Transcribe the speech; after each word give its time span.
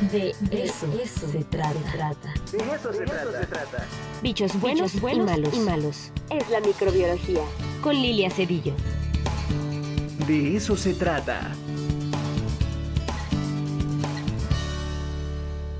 De 0.00 0.30
eso, 0.50 0.86
se, 1.30 1.44
trata. 1.44 2.32
De 2.50 2.58
eso, 2.58 2.90
se, 2.90 3.04
trata. 3.04 3.86
Bichos 4.22 4.58
buenos, 4.58 4.94
y, 4.94 5.00
malos. 5.20 5.54
y 5.54 5.60
malos. 5.60 6.10
Es 6.30 6.48
la 6.48 6.60
microbiología. 6.60 7.42
Con 7.82 7.94
Lilia 7.94 8.30
Cedillo. 8.30 8.72
De 10.26 10.56
eso 10.56 10.74
se 10.74 10.94
trata. 10.94 11.54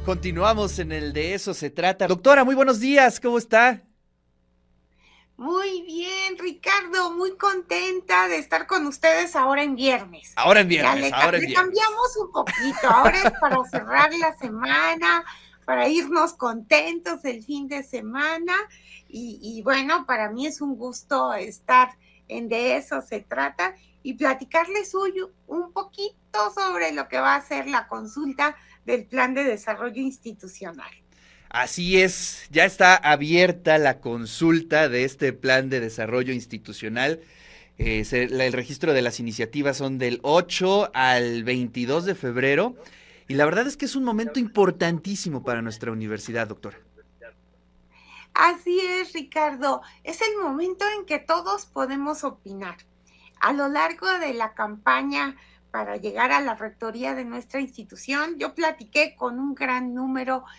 Continuamos 0.04 0.78
en 0.78 0.92
el 0.92 1.14
de 1.14 1.32
eso 1.32 1.54
se 1.54 1.70
trata. 1.70 2.06
Doctora, 2.06 2.44
muy 2.44 2.54
buenos 2.54 2.78
días, 2.78 3.20
¿cómo 3.20 3.38
está? 3.38 3.82
Muy 5.40 5.80
bien, 5.86 6.36
Ricardo, 6.36 7.12
muy 7.12 7.34
contenta 7.38 8.28
de 8.28 8.36
estar 8.36 8.66
con 8.66 8.86
ustedes 8.86 9.34
ahora 9.34 9.62
en 9.62 9.74
viernes. 9.74 10.34
Ahora 10.36 10.60
en 10.60 10.68
viernes, 10.68 11.10
ahora 11.14 11.38
en 11.38 11.46
viernes. 11.46 11.54
cambiamos 11.54 12.16
un 12.18 12.30
poquito, 12.30 12.90
ahora 12.90 13.22
es 13.22 13.32
para 13.40 13.56
cerrar 13.70 14.12
la 14.12 14.36
semana, 14.36 15.24
para 15.64 15.88
irnos 15.88 16.34
contentos 16.34 17.24
el 17.24 17.42
fin 17.42 17.68
de 17.68 17.82
semana 17.82 18.52
y, 19.08 19.62
bueno, 19.64 20.04
para 20.04 20.28
mí 20.28 20.46
es 20.46 20.60
un 20.60 20.76
gusto 20.76 21.32
estar 21.32 21.96
en 22.28 22.50
De 22.50 22.76
eso 22.76 23.00
se 23.00 23.20
trata 23.20 23.74
y 24.02 24.12
platicarles 24.12 24.94
hoy 24.94 25.22
un 25.46 25.72
poquito 25.72 26.50
sobre 26.54 26.92
lo 26.92 27.08
que 27.08 27.18
va 27.18 27.36
a 27.36 27.40
ser 27.40 27.66
la 27.66 27.88
consulta 27.88 28.56
del 28.84 29.06
Plan 29.06 29.32
de 29.32 29.44
Desarrollo 29.44 30.02
Institucional. 30.02 30.92
Así 31.50 32.00
es, 32.00 32.46
ya 32.50 32.64
está 32.64 32.94
abierta 32.94 33.76
la 33.78 33.98
consulta 33.98 34.88
de 34.88 35.02
este 35.02 35.32
plan 35.32 35.68
de 35.68 35.80
desarrollo 35.80 36.32
institucional. 36.32 37.20
Eh, 37.76 38.06
el 38.12 38.52
registro 38.52 38.92
de 38.92 39.02
las 39.02 39.18
iniciativas 39.18 39.76
son 39.76 39.98
del 39.98 40.20
8 40.22 40.92
al 40.94 41.42
22 41.42 42.04
de 42.04 42.14
febrero 42.14 42.76
y 43.26 43.34
la 43.34 43.46
verdad 43.46 43.66
es 43.66 43.76
que 43.76 43.86
es 43.86 43.96
un 43.96 44.04
momento 44.04 44.38
importantísimo 44.38 45.42
para 45.42 45.60
nuestra 45.60 45.90
universidad, 45.90 46.46
doctora. 46.46 46.78
Así 48.32 48.78
es, 48.78 49.12
Ricardo. 49.12 49.82
Es 50.04 50.20
el 50.20 50.40
momento 50.40 50.84
en 50.96 51.04
que 51.04 51.18
todos 51.18 51.66
podemos 51.66 52.22
opinar. 52.22 52.76
A 53.40 53.52
lo 53.52 53.68
largo 53.68 54.06
de 54.20 54.34
la 54.34 54.54
campaña 54.54 55.34
para 55.72 55.96
llegar 55.96 56.30
a 56.30 56.40
la 56.40 56.54
rectoría 56.54 57.16
de 57.16 57.24
nuestra 57.24 57.60
institución, 57.60 58.38
yo 58.38 58.54
platiqué 58.54 59.16
con 59.16 59.40
un 59.40 59.56
gran 59.56 59.94
número 59.94 60.44
de 60.44 60.50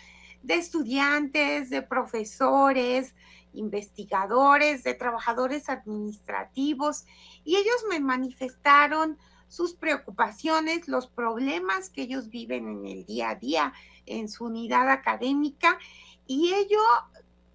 estudiantes, 0.48 1.70
de 1.70 1.82
profesores, 1.82 3.14
investigadores, 3.52 4.82
de 4.82 4.94
trabajadores 4.94 5.68
administrativos, 5.68 7.04
y 7.44 7.56
ellos 7.56 7.84
me 7.88 8.00
manifestaron 8.00 9.18
sus 9.48 9.74
preocupaciones, 9.74 10.88
los 10.88 11.06
problemas 11.06 11.90
que 11.90 12.02
ellos 12.02 12.28
viven 12.30 12.68
en 12.68 12.86
el 12.86 13.04
día 13.04 13.30
a 13.30 13.34
día 13.34 13.72
en 14.06 14.28
su 14.28 14.46
unidad 14.46 14.88
académica, 14.90 15.78
y 16.26 16.54
ello 16.54 16.80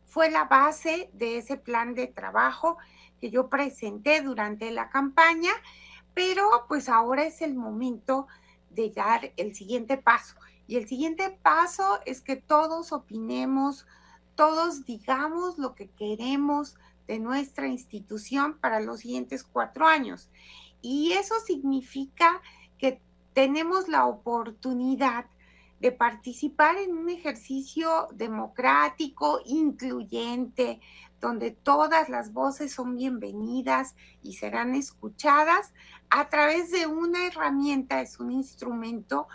fue 0.05 0.29
la 0.29 0.45
base 0.45 1.09
de 1.13 1.37
ese 1.37 1.57
plan 1.57 1.93
de 1.95 2.07
trabajo 2.07 2.77
que 3.19 3.31
yo 3.31 3.49
presenté 3.49 4.21
durante 4.21 4.71
la 4.71 4.89
campaña, 4.89 5.51
pero 6.13 6.65
pues 6.67 6.89
ahora 6.89 7.25
es 7.25 7.41
el 7.41 7.55
momento 7.55 8.27
de 8.69 8.91
dar 8.91 9.31
el 9.37 9.55
siguiente 9.55 9.97
paso. 9.97 10.35
Y 10.67 10.75
el 10.75 10.87
siguiente 10.87 11.37
paso 11.41 11.99
es 12.05 12.21
que 12.21 12.35
todos 12.35 12.91
opinemos, 12.91 13.87
todos 14.35 14.85
digamos 14.85 15.57
lo 15.57 15.73
que 15.73 15.89
queremos 15.89 16.75
de 17.07 17.19
nuestra 17.19 17.67
institución 17.67 18.57
para 18.59 18.81
los 18.81 18.99
siguientes 18.99 19.43
cuatro 19.43 19.87
años. 19.87 20.29
Y 20.81 21.13
eso 21.13 21.35
significa 21.45 22.41
que 22.77 23.01
tenemos 23.33 23.87
la 23.87 24.05
oportunidad 24.05 25.25
de 25.79 25.91
participar 25.91 26.75
en 26.77 26.97
un 26.97 27.09
ejercicio 27.09 28.07
democrático, 28.13 29.39
incluyente, 29.45 30.81
donde 31.21 31.51
todas 31.51 32.09
las 32.09 32.33
voces 32.33 32.73
son 32.73 32.95
bienvenidas 32.95 33.95
y 34.21 34.33
serán 34.33 34.75
escuchadas 34.75 35.73
a 36.09 36.29
través 36.29 36.71
de 36.71 36.87
una 36.87 37.27
herramienta, 37.27 38.01
es 38.01 38.19
un 38.19 38.31
instrumento 38.31 39.27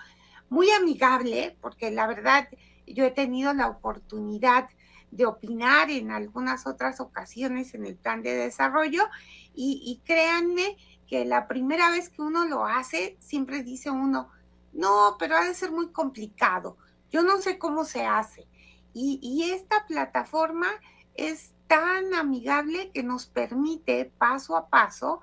muy 0.53 0.71
amigable, 0.71 1.57
porque 1.63 1.91
la 1.91 2.07
verdad 2.07 2.47
yo 2.87 3.07
he 3.07 3.11
tenido 3.11 3.55
la 3.55 3.69
oportunidad 3.69 4.69
de 5.11 5.25
opinar 5.25 5.91
en 5.91 6.11
algunas 6.11 6.67
otras 6.67 7.01
ocasiones 7.01 7.73
en 7.73 7.87
el 7.87 7.97
plan 7.97 8.23
de 8.23 8.35
desarrollo 8.35 9.03
y, 9.55 10.03
créanme 10.05 10.77
que 11.07 11.25
la 11.25 11.49
primera 11.49 11.91
vez 11.91 12.11
que 12.11 12.21
uno 12.21 12.45
lo 12.45 12.67
hace, 12.67 13.17
siempre 13.19 13.63
dice 13.63 13.91
uno, 13.91 14.29
no, 14.75 15.17
pero 15.19 15.37
ha 15.37 15.45
de 15.45 15.55
ser 15.55 15.73
muy 15.73 15.89
complicado, 15.91 16.77
yo 17.11 17.23
no 17.23 17.41
sé 17.41 17.57
cómo 17.57 17.87
se 17.87 18.05
hace. 18.05 18.47
Y, 18.93 19.21
y 19.23 19.53
esta 19.53 19.87
plataforma 19.87 20.69
es 21.15 21.55
tan 21.67 22.13
amigable 22.13 22.91
que 22.93 23.03
nos 23.03 23.25
permite 23.25 24.13
paso 24.19 24.55
a 24.55 24.69
paso 24.69 25.23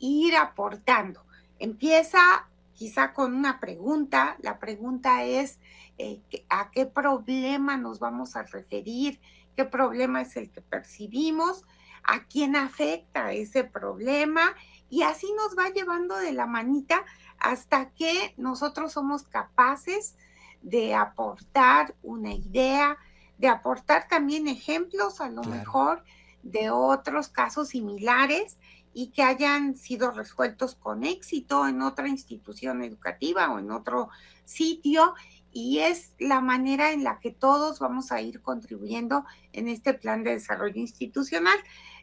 ir 0.00 0.34
aportando. 0.34 1.24
Empieza 1.60 2.48
quizá 2.74 3.12
con 3.12 3.34
una 3.34 3.60
pregunta. 3.60 4.36
La 4.40 4.58
pregunta 4.58 5.24
es, 5.24 5.58
eh, 5.98 6.20
¿a 6.48 6.70
qué 6.70 6.86
problema 6.86 7.76
nos 7.76 7.98
vamos 7.98 8.36
a 8.36 8.42
referir? 8.42 9.20
¿Qué 9.56 9.64
problema 9.64 10.22
es 10.22 10.36
el 10.36 10.50
que 10.50 10.60
percibimos? 10.60 11.62
¿A 12.02 12.24
quién 12.24 12.56
afecta 12.56 13.32
ese 13.32 13.64
problema? 13.64 14.54
Y 14.90 15.02
así 15.02 15.32
nos 15.36 15.56
va 15.56 15.70
llevando 15.70 16.16
de 16.16 16.32
la 16.32 16.46
manita 16.46 17.04
hasta 17.38 17.90
que 17.90 18.34
nosotros 18.36 18.92
somos 18.92 19.22
capaces 19.22 20.16
de 20.62 20.94
aportar 20.94 21.94
una 22.02 22.32
idea, 22.32 22.98
de 23.38 23.48
aportar 23.48 24.08
también 24.08 24.48
ejemplos 24.48 25.20
a 25.20 25.28
lo 25.28 25.42
mejor 25.44 26.04
de 26.42 26.70
otros 26.70 27.28
casos 27.28 27.68
similares 27.68 28.58
y 28.94 29.08
que 29.08 29.24
hayan 29.24 29.74
sido 29.74 30.12
resueltos 30.12 30.76
con 30.76 31.04
éxito 31.04 31.66
en 31.66 31.82
otra 31.82 32.08
institución 32.08 32.82
educativa 32.82 33.52
o 33.52 33.58
en 33.58 33.72
otro 33.72 34.08
sitio. 34.44 35.14
Y 35.52 35.80
es 35.80 36.14
la 36.18 36.40
manera 36.40 36.92
en 36.92 37.04
la 37.04 37.20
que 37.20 37.30
todos 37.30 37.78
vamos 37.78 38.10
a 38.10 38.20
ir 38.20 38.40
contribuyendo 38.40 39.24
en 39.52 39.68
este 39.68 39.94
plan 39.94 40.24
de 40.24 40.32
desarrollo 40.32 40.80
institucional. 40.80 41.56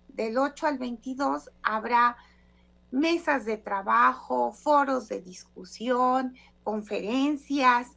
del 0.09 0.37
8 0.37 0.67
al 0.67 0.77
22 0.77 1.49
habrá 1.63 2.15
mesas 2.91 3.45
de 3.45 3.57
trabajo, 3.57 4.51
foros 4.51 5.09
de 5.09 5.19
discusión, 5.19 6.35
conferencias 6.63 7.87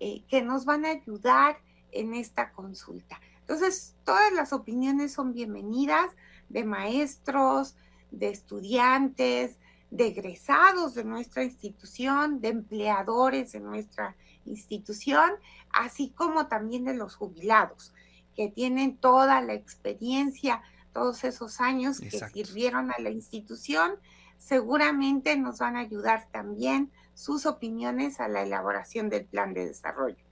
eh, 0.00 0.24
que 0.26 0.40
nos 0.40 0.64
van 0.64 0.86
a 0.86 0.92
ayudar 0.92 1.58
en 1.92 2.14
esta 2.14 2.50
consulta. 2.52 3.20
Entonces, 3.40 3.94
todas 4.04 4.32
las 4.32 4.54
opiniones 4.54 5.12
son 5.12 5.34
bienvenidas 5.34 6.10
de 6.48 6.64
maestros, 6.64 7.76
de 8.10 8.30
estudiantes, 8.30 9.58
de 9.94 10.08
egresados 10.08 10.94
de 10.94 11.04
nuestra 11.04 11.44
institución, 11.44 12.40
de 12.40 12.48
empleadores 12.48 13.52
de 13.52 13.60
nuestra 13.60 14.16
institución, 14.44 15.30
así 15.70 16.10
como 16.10 16.48
también 16.48 16.84
de 16.84 16.94
los 16.94 17.14
jubilados, 17.14 17.94
que 18.34 18.48
tienen 18.48 18.96
toda 18.96 19.40
la 19.40 19.54
experiencia, 19.54 20.62
todos 20.92 21.22
esos 21.22 21.60
años 21.60 22.00
que 22.00 22.10
sirvieron 22.10 22.90
a 22.90 23.00
la 23.00 23.10
institución, 23.10 23.92
seguramente 24.36 25.36
nos 25.36 25.58
van 25.58 25.76
a 25.76 25.80
ayudar 25.80 26.26
también 26.32 26.90
sus 27.14 27.46
opiniones 27.46 28.18
a 28.18 28.26
la 28.26 28.42
elaboración 28.42 29.08
del 29.08 29.26
plan 29.26 29.54
de 29.54 29.66
desarrollo. 29.66 30.24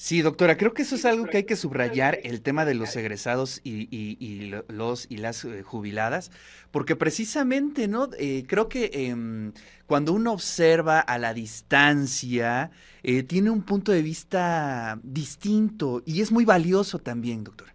Sí, 0.00 0.22
doctora, 0.22 0.56
creo 0.56 0.74
que 0.74 0.82
eso 0.82 0.94
es 0.94 1.04
algo 1.04 1.26
que 1.26 1.38
hay 1.38 1.42
que 1.44 1.56
subrayar, 1.56 2.20
el 2.22 2.40
tema 2.40 2.64
de 2.64 2.74
los 2.74 2.94
egresados 2.94 3.60
y, 3.64 4.52
los 4.68 5.06
y 5.10 5.16
las 5.16 5.44
eh, 5.44 5.64
jubiladas, 5.64 6.30
porque 6.70 6.94
precisamente, 6.94 7.88
¿no? 7.88 8.08
Eh, 8.16 8.44
creo 8.46 8.68
que 8.68 8.92
em, 8.92 9.52
cuando 9.86 10.12
uno 10.12 10.32
observa 10.32 11.00
a 11.00 11.18
la 11.18 11.34
distancia, 11.34 12.70
eh, 13.02 13.24
tiene 13.24 13.50
un 13.50 13.62
punto 13.62 13.90
de 13.90 14.02
vista 14.02 15.00
distinto 15.02 16.04
y 16.06 16.20
es 16.20 16.30
muy 16.30 16.44
valioso 16.44 17.00
también, 17.00 17.42
doctora. 17.42 17.74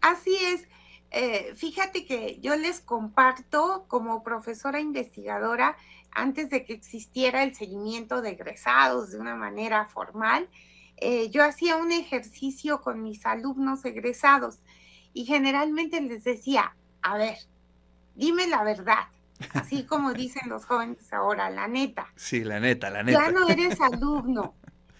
Así 0.00 0.36
es. 0.36 0.68
fíjate 1.56 2.06
que 2.06 2.38
yo 2.40 2.54
les 2.54 2.78
comparto 2.78 3.84
como 3.88 4.22
profesora 4.22 4.78
investigadora, 4.78 5.76
antes 6.12 6.50
de 6.50 6.64
que 6.64 6.72
existiera 6.72 7.42
el 7.42 7.54
seguimiento 7.54 8.22
de 8.22 8.30
egresados 8.30 9.12
de 9.12 9.18
una 9.18 9.36
manera 9.36 9.86
formal, 9.86 10.48
eh, 10.96 11.30
yo 11.30 11.44
hacía 11.44 11.76
un 11.76 11.92
ejercicio 11.92 12.80
con 12.80 13.02
mis 13.02 13.24
alumnos 13.24 13.84
egresados 13.84 14.58
y 15.14 15.24
generalmente 15.24 16.00
les 16.00 16.24
decía, 16.24 16.74
a 17.02 17.16
ver, 17.16 17.38
dime 18.16 18.48
la 18.48 18.64
verdad, 18.64 19.08
así 19.54 19.84
como 19.84 20.12
dicen 20.14 20.48
los 20.48 20.64
jóvenes 20.64 21.12
ahora, 21.12 21.50
la 21.50 21.68
neta. 21.68 22.12
Sí, 22.16 22.42
la 22.42 22.58
neta, 22.58 22.90
la 22.90 23.02
neta. 23.02 23.26
Ya 23.26 23.30
no 23.30 23.48
eres 23.48 23.80
alumno, 23.92 24.54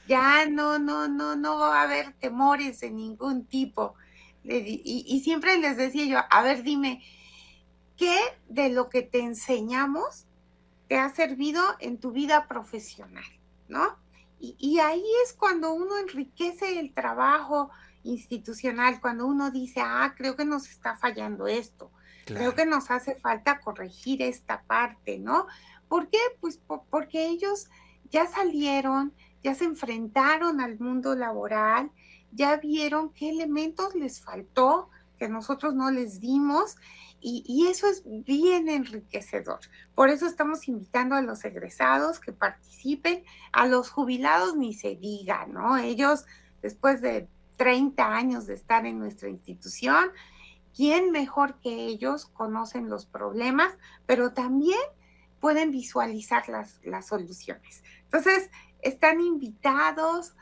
ya 0.06 0.46
no, 0.46 0.78
no, 0.78 1.08
no, 1.08 1.34
no 1.34 1.58
va 1.58 1.80
a 1.80 1.84
haber 1.84 2.12
temores 2.14 2.80
de 2.80 2.90
ningún 2.90 3.46
tipo. 3.46 3.94
Y, 4.44 5.04
y 5.06 5.20
siempre 5.20 5.58
les 5.58 5.76
decía 5.76 6.06
yo, 6.06 6.20
a 6.30 6.42
ver, 6.42 6.62
dime, 6.62 7.02
¿qué 7.96 8.16
de 8.48 8.70
lo 8.70 8.88
que 8.88 9.02
te 9.02 9.20
enseñamos 9.20 10.27
te 10.88 10.98
ha 10.98 11.08
servido 11.10 11.62
en 11.80 11.98
tu 11.98 12.12
vida 12.12 12.48
profesional? 12.48 13.24
¿No? 13.68 13.96
Y, 14.40 14.78
ahí 14.78 15.04
es 15.24 15.32
cuando 15.32 15.72
uno 15.72 15.98
enriquece 15.98 16.78
el 16.78 16.94
trabajo 16.94 17.70
institucional, 18.04 19.00
cuando 19.00 19.26
uno 19.26 19.50
dice, 19.50 19.80
ah, 19.84 20.14
creo 20.16 20.36
que 20.36 20.44
nos 20.44 20.68
está 20.68 20.94
fallando 20.96 21.48
esto, 21.48 21.90
creo 22.24 22.54
que 22.54 22.64
nos 22.64 22.90
hace 22.90 23.16
falta 23.16 23.58
corregir 23.58 24.22
esta 24.22 24.62
parte, 24.62 25.18
¿no? 25.18 25.48
¿Por 25.88 26.08
qué? 26.08 26.18
Pues 26.40 26.60
porque 26.88 27.26
ellos 27.26 27.68
ya 28.10 28.26
salieron, 28.26 29.12
ya 29.42 29.56
se 29.56 29.64
enfrentaron 29.64 30.60
al 30.60 30.78
mundo 30.78 31.16
laboral, 31.16 31.90
ya 32.30 32.56
vieron 32.56 33.12
qué 33.12 33.30
elementos 33.30 33.94
les 33.96 34.20
faltó 34.20 34.90
que 35.18 35.28
nosotros 35.28 35.74
no 35.74 35.90
les 35.90 36.20
dimos 36.20 36.76
y, 37.20 37.66
eso 37.68 37.88
es 37.88 38.04
bien 38.04 38.68
enriquecedor. 38.68 39.58
Por 39.94 40.08
eso 40.08 40.26
estamos 40.26 40.68
invitando 40.68 41.16
a 41.16 41.22
los 41.22 41.44
egresados 41.44 42.20
que 42.20 42.32
participen, 42.32 43.24
a 43.52 43.66
los 43.66 43.90
jubilados 43.90 44.56
ni 44.56 44.72
se 44.72 44.94
diga, 44.94 45.46
¿no? 45.46 45.76
Ellos, 45.78 46.26
después 46.62 47.00
de 47.00 47.28
30 47.56 48.14
años 48.14 48.46
de 48.46 48.54
estar 48.54 48.86
en 48.86 49.00
nuestra 49.00 49.28
institución, 49.28 50.10
¿quién 50.76 51.10
mejor 51.10 51.58
que 51.60 51.86
ellos 51.86 52.26
conocen 52.26 52.88
los 52.88 53.04
problemas, 53.04 53.76
pero 54.06 54.32
también 54.32 54.78
pueden 55.40 55.72
visualizar 55.72 56.48
las, 56.48 56.78
las 56.84 57.08
soluciones? 57.08 57.82
Entonces, 58.04 58.48
están 58.80 59.20
invitados, 59.20 60.34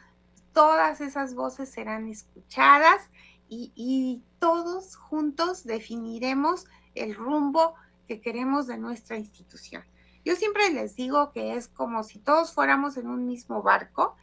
todas 0.53 1.01
esas 1.01 1.35
voces 1.35 1.71
serán 1.71 2.07
escuchadas 2.09 3.11
y, 3.49 4.23
todos 4.39 4.97
juntos 4.97 5.65
definiremos 5.65 6.67
el 6.95 7.15
rumbo 7.15 7.75
que 8.07 8.21
queremos 8.21 8.67
de 8.67 8.79
nuestra 8.79 9.17
institución. 9.17 9.83
Yo 10.25 10.37
siempre 10.37 10.71
les 10.71 10.95
digo 10.95 11.33
que 11.33 11.55
es 11.55 11.67
como 11.69 12.05
si 12.05 12.19
todos 12.19 12.53
fuéramos 12.53 12.97
en 12.97 13.09
un 13.09 13.27
mismo 13.27 13.63
barco 13.63 14.15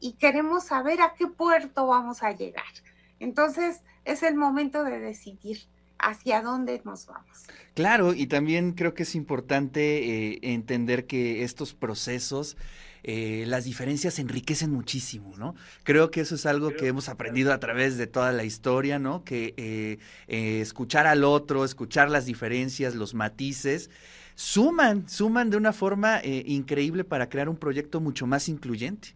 y 0.00 0.12
queremos 0.12 0.64
saber 0.64 1.00
a 1.00 1.14
qué 1.14 1.26
puerto 1.26 1.86
vamos 1.86 2.22
a 2.22 2.32
llegar. 2.32 2.72
Entonces 3.18 3.82
es 4.04 4.22
el 4.22 4.36
momento 4.36 4.84
de 4.84 5.00
decidir 5.00 5.58
hacia 5.98 6.42
dónde 6.42 6.80
nos 6.84 7.06
vamos. 7.06 7.46
Claro, 7.74 8.14
y 8.14 8.26
también 8.26 8.72
creo 8.72 8.94
que 8.94 9.02
es 9.02 9.14
importante 9.14 10.32
eh, 10.32 10.38
entender 10.42 11.06
que 11.06 11.44
estos 11.44 11.74
procesos 11.74 12.56
eh, 13.04 13.44
las 13.46 13.64
diferencias 13.64 14.18
enriquecen 14.18 14.72
muchísimo, 14.72 15.36
¿no? 15.36 15.54
Creo 15.84 16.10
que 16.10 16.20
eso 16.20 16.34
es 16.34 16.46
algo 16.46 16.70
que 16.74 16.88
hemos 16.88 17.08
aprendido 17.08 17.52
a 17.52 17.60
través 17.60 17.96
de 17.96 18.08
toda 18.08 18.32
la 18.32 18.44
historia, 18.44 18.98
¿no? 18.98 19.24
Que 19.24 19.54
eh, 19.56 20.60
escuchar 20.60 21.06
al 21.06 21.22
otro, 21.24 21.64
escuchar 21.64 22.10
las 22.10 22.26
diferencias, 22.26 22.96
los 22.96 23.14
matices, 23.14 23.90
suman, 24.34 25.08
suman 25.08 25.50
de 25.50 25.56
una 25.56 25.72
forma 25.72 26.20
increíble 26.24 27.04
para 27.04 27.28
crear 27.28 27.48
un 27.48 27.56
proyecto 27.56 28.00
mucho 28.00 28.26
más 28.26 28.48
incluyente. 28.48 29.14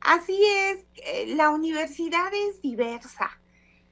Así 0.00 0.38
es, 0.44 0.84
la 1.36 1.50
universidad 1.50 2.30
es 2.34 2.60
diversa 2.60 3.30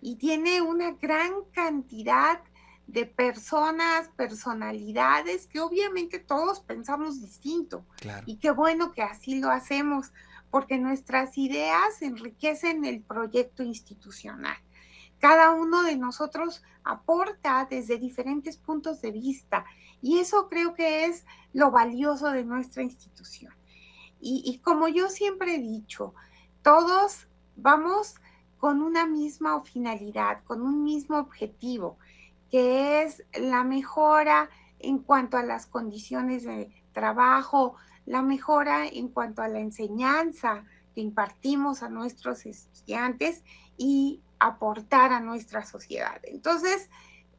y 0.02 0.16
tiene 0.16 0.60
una 0.60 0.90
gran 0.90 1.32
cantidad 1.52 2.40
de 2.88 3.06
personas, 3.06 4.08
personalidades, 4.16 5.46
que 5.46 5.60
obviamente 5.60 6.18
todos 6.18 6.58
pensamos 6.60 7.22
distinto. 7.22 7.86
Y 8.26 8.36
qué 8.36 8.50
bueno 8.50 8.90
que 8.92 9.02
así 9.02 9.38
lo 9.40 9.50
hacemos, 9.50 10.12
porque 10.50 10.76
nuestras 10.76 11.38
ideas 11.38 12.02
enriquecen 12.02 12.84
el 12.84 13.00
proyecto 13.00 13.62
institucional. 13.62 14.56
Cada 15.20 15.52
uno 15.52 15.84
de 15.84 15.96
nosotros 15.96 16.64
aporta 16.82 17.64
desde 17.70 17.96
diferentes 17.96 18.56
puntos 18.56 19.00
de 19.00 19.12
vista 19.12 19.64
y 20.02 20.18
eso 20.18 20.48
creo 20.48 20.74
que 20.74 21.04
es 21.04 21.24
lo 21.52 21.70
valioso 21.70 22.32
de 22.32 22.44
nuestra 22.44 22.82
institución. 22.82 23.54
Y, 24.20 24.42
y 24.44 24.58
como 24.58 24.88
yo 24.88 25.08
siempre 25.08 25.54
he 25.54 25.58
dicho, 25.60 26.12
todos 26.62 27.28
vamos 27.54 28.16
con 28.62 28.80
una 28.80 29.06
misma 29.06 29.60
finalidad, 29.62 30.44
con 30.44 30.62
un 30.62 30.84
mismo 30.84 31.18
objetivo 31.18 31.98
que 32.48 33.02
es 33.02 33.24
la 33.34 33.64
mejora 33.64 34.50
en 34.78 35.00
cuanto 35.00 35.36
a 35.36 35.42
las 35.42 35.66
condiciones 35.66 36.44
de 36.44 36.70
trabajo, 36.92 37.74
la 38.06 38.22
mejora 38.22 38.86
en 38.86 39.08
cuanto 39.08 39.42
a 39.42 39.48
la 39.48 39.58
enseñanza 39.58 40.62
que 40.94 41.00
impartimos 41.00 41.82
a 41.82 41.88
nuestros 41.88 42.46
estudiantes 42.46 43.42
y 43.76 44.22
aportar 44.38 45.12
a 45.12 45.18
nuestra 45.18 45.66
sociedad. 45.66 46.20
Entonces, 46.22 46.88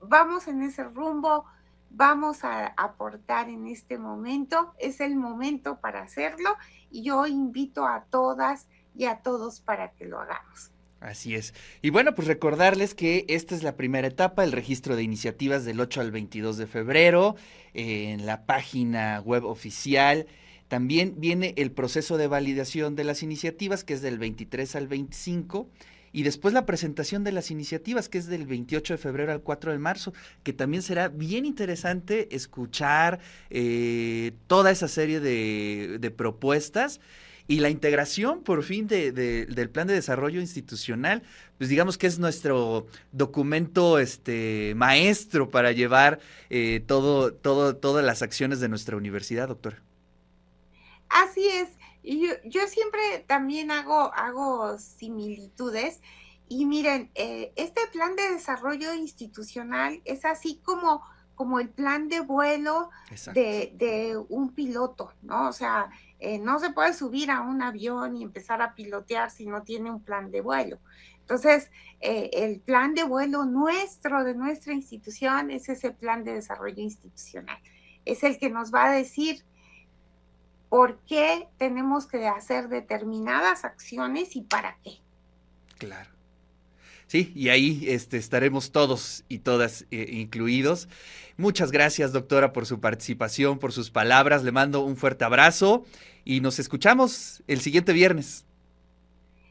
vamos 0.02 0.50
en 0.50 0.62
ese 0.62 0.84
rumbo, 0.84 1.46
vamos 1.90 2.44
a 2.44 2.74
aportar 2.76 3.48
en 3.48 3.68
este 3.68 3.98
momento, 3.98 4.74
es 4.78 5.00
el 5.00 5.16
momento 5.16 5.80
para 5.80 6.02
hacerlo 6.02 6.58
y 6.92 7.02
yo 7.02 7.28
invito 7.28 7.88
a 7.88 8.04
todas 8.10 8.68
y 8.94 9.06
a 9.06 9.22
todos 9.22 9.62
para 9.62 9.94
que 9.94 10.04
lo 10.04 10.20
hagamos. 10.20 10.74
Así 11.04 11.36
es. 11.36 11.54
Y 11.82 11.90
bueno, 11.90 12.16
pues 12.16 12.30
recordarles 12.30 12.96
que 12.96 13.26
esta 13.28 13.56
es 13.56 13.62
la 13.62 13.76
primera 13.76 14.08
etapa, 14.08 14.46
el 14.46 14.54
registro 14.54 14.96
de 14.96 15.04
iniciativas 15.04 15.66
del 15.66 15.82
8 15.82 16.00
al 16.00 16.12
22 16.12 16.58
de 16.58 16.66
febrero 16.66 17.36
en 17.74 18.26
la 18.26 18.46
página 18.46 19.20
web 19.20 19.44
oficial. 19.44 20.28
También 20.70 21.16
viene 21.18 21.56
el 21.58 21.72
proceso 21.72 22.16
de 22.16 22.28
validación 22.28 22.96
de 22.96 23.04
las 23.04 23.22
iniciativas, 23.22 23.84
que 23.84 23.96
es 23.96 24.02
del 24.02 24.18
23 24.18 24.78
al 24.78 24.88
25. 24.88 25.68
Y 26.14 26.24
después 26.24 26.54
la 26.54 26.66
presentación 26.66 27.26
de 27.26 27.34
las 27.34 27.52
iniciativas, 27.52 28.08
que 28.08 28.20
es 28.20 28.28
del 28.28 28.46
28 28.46 28.94
de 28.94 28.98
febrero 28.98 29.34
al 29.34 29.42
4 29.42 29.74
de 29.74 29.80
marzo, 29.80 30.14
que 30.44 30.54
también 30.54 30.84
será 30.84 31.10
bien 31.10 31.46
interesante 31.46 32.34
escuchar 32.34 33.20
eh, 33.50 34.32
toda 34.48 34.72
esa 34.72 34.88
serie 34.88 35.20
de 35.20 36.14
propuestas 36.16 37.02
y 37.48 37.60
la 37.60 37.70
integración 37.70 38.42
por 38.42 38.64
fin 38.64 38.88
de, 38.88 39.12
del 39.12 39.70
plan 39.70 39.88
de 39.88 39.94
desarrollo 39.94 40.40
institucional, 40.40 41.24
pues 41.58 41.70
digamos 41.70 41.98
que 41.98 42.08
es 42.08 42.18
nuestro 42.20 42.88
documento 43.12 44.00
este, 44.00 44.74
maestro 44.76 45.50
para 45.50 45.72
llevar 45.72 46.20
eh, 46.50 46.84
todo, 46.88 47.34
todo, 47.34 47.76
todas 47.76 48.06
las 48.06 48.22
acciones 48.22 48.60
de 48.60 48.70
nuestra 48.70 48.96
universidad, 48.96 49.50
doctora. 49.50 49.82
Así 51.10 51.48
es. 51.48 51.70
Y 52.02 52.28
yo, 52.46 52.68
siempre 52.68 53.24
también 53.28 53.72
hago, 53.72 54.14
hago 54.14 54.78
similitudes. 54.78 56.02
Y 56.48 56.66
miren, 56.66 57.12
eh, 57.16 57.54
este 57.56 57.82
plan 57.92 58.16
de 58.16 58.32
desarrollo 58.32 58.94
institucional 58.94 60.02
es 60.06 60.26
así 60.26 60.60
como, 60.64 61.02
como 61.36 61.60
el 61.60 61.70
plan 61.70 62.10
de 62.10 62.20
vuelo 62.20 62.90
de, 63.34 63.72
de, 63.76 64.18
un 64.30 64.54
piloto, 64.54 65.14
¿no? 65.22 65.48
O 65.48 65.54
sea, 65.54 65.90
eh, 66.26 66.40
no 66.40 66.58
se 66.58 66.70
puede 66.70 66.94
subir 66.94 67.30
a 67.30 67.42
un 67.42 67.62
avión 67.62 68.16
y 68.16 68.24
empezar 68.24 68.62
a 68.62 68.76
pilotear 68.76 69.30
si 69.30 69.46
no 69.46 69.64
tiene 69.64 69.92
un 69.92 70.02
plan 70.02 70.32
de 70.32 70.40
vuelo. 70.40 70.80
Entonces, 71.20 71.70
eh, 72.00 72.30
el 72.32 72.62
plan 72.62 72.94
de 72.94 73.04
vuelo 73.04 73.44
nuestro, 73.44 74.24
de 74.24 74.34
nuestra 74.34 74.72
institución, 74.72 75.52
es 75.52 75.68
ese 75.68 75.92
plan 75.92 76.24
de 76.24 76.36
desarrollo 76.36 76.82
institucional. 76.82 77.58
Es 78.06 78.24
el 78.24 78.38
que 78.38 78.50
nos 78.50 78.74
va 78.74 78.86
a 78.86 78.92
decir 78.94 79.44
por 80.70 80.98
qué 81.00 81.50
tenemos 81.58 82.08
que 82.08 82.26
hacer 82.26 82.70
determinadas 82.70 83.66
acciones 83.66 84.38
y 84.38 84.44
para 84.44 84.78
qué. 84.82 85.02
Claro. 85.78 86.13
Sí, 87.14 87.32
y 87.36 87.50
ahí 87.50 87.84
este, 87.90 88.18
estaremos 88.18 88.72
todos 88.72 89.24
y 89.30 89.38
todas 89.38 89.86
eh, 89.92 90.08
incluidos. 90.14 90.90
Muchas 91.38 91.72
gracias, 91.72 92.12
doctora, 92.12 92.54
por 92.54 92.66
su 92.66 92.80
participación, 92.80 93.60
por 93.60 93.72
sus 93.72 93.92
palabras. 93.92 94.44
Le 94.44 94.52
mando 94.52 94.82
un 94.82 94.98
fuerte 94.98 95.24
abrazo 95.24 95.86
y 96.26 96.42
nos 96.42 96.58
escuchamos 96.58 97.44
el 97.46 97.62
siguiente 97.62 97.94
viernes. 97.94 98.48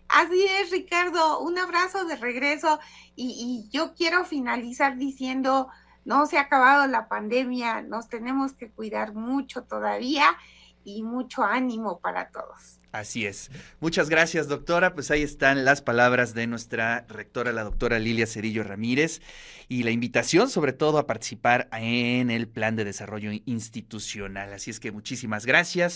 Así 0.09 0.45
es, 0.45 0.73
Ricardo, 0.73 1.39
un 1.39 1.57
abrazo 1.57 2.05
de 2.05 2.17
regreso 2.17 2.81
y, 3.15 3.69
y 3.71 3.71
yo 3.71 3.95
quiero 3.95 4.25
finalizar 4.25 4.99
diciendo, 4.99 5.69
no 6.05 6.27
se 6.27 6.39
ha 6.39 6.41
acabado 6.41 6.89
la 6.89 7.07
pandemia, 7.07 7.83
nos 7.83 8.09
tenemos 8.09 8.55
que 8.55 8.71
cuidar 8.71 9.15
mucho 9.15 9.63
todavía 9.63 10.37
y 10.85 11.03
mucho 11.03 11.43
ánimo 11.43 11.99
para 12.01 12.29
todos. 12.31 12.79
Así 12.93 13.25
es. 13.25 13.51
Muchas 13.81 14.11
gracias, 14.11 14.49
doctora. 14.49 14.93
Pues 14.95 15.11
ahí 15.11 15.23
están 15.23 15.65
las 15.65 15.81
palabras 15.81 16.35
de 16.35 16.47
nuestra 16.47 17.07
rectora, 17.09 17.51
la 17.53 17.65
doctora 17.65 17.99
Lilia 17.99 18.27
Cerillo 18.27 18.65
Ramírez, 18.65 19.23
y 19.69 19.83
la 19.83 19.91
invitación 19.91 20.51
sobre 20.51 20.75
todo 20.75 20.99
a 20.99 21.07
participar 21.07 21.69
en 21.73 22.31
el 22.31 22.49
plan 22.49 22.77
de 22.77 22.85
desarrollo 22.85 23.31
institucional. 23.47 24.53
Así 24.53 24.71
es 24.71 24.79
que 24.79 24.93
muchísimas 24.93 25.47
gracias. 25.47 25.91